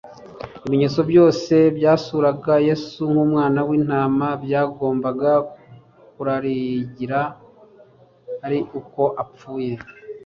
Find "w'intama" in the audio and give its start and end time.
3.67-4.27